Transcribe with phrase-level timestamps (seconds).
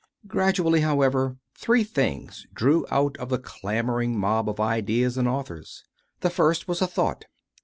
[0.27, 5.83] Gradually, however, three things drew out of the clamouring mob of ideas and authors.
[6.21, 7.25] The first was a thought.